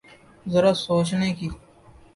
[0.51, 1.47] ذرا سوچنے کی۔